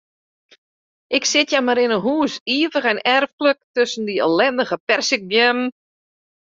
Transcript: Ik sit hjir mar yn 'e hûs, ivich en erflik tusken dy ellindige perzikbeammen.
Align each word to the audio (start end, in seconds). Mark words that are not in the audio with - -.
Ik 1.17 1.23
sit 1.31 1.47
hjir 1.51 1.63
mar 1.65 1.81
yn 1.83 1.95
'e 1.95 1.99
hûs, 2.05 2.33
ivich 2.59 2.89
en 2.91 3.03
erflik 3.15 3.59
tusken 3.73 4.03
dy 4.07 4.15
ellindige 4.25 4.77
perzikbeammen. 4.87 5.69